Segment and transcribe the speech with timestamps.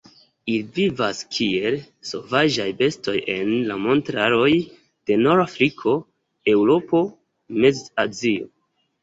[0.51, 1.75] Ili vivas kiel
[2.11, 4.49] sovaĝaj bestoj en la montaroj
[5.11, 5.95] de Nord-Afriko,
[6.57, 7.05] Eŭropo,
[7.61, 8.51] Mez-Azio.